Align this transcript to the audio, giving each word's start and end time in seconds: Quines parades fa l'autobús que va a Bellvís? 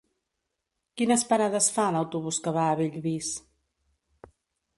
Quines 1.01 1.25
parades 1.33 1.67
fa 1.75 1.85
l'autobús 1.97 2.41
que 2.47 2.55
va 2.57 2.65
a 2.71 2.81
Bellvís? 2.81 3.31